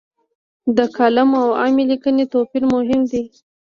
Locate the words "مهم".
2.73-3.01